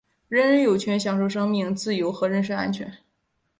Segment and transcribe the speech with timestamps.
[0.29, 2.91] 人人有权享有生命、自由和人身安全。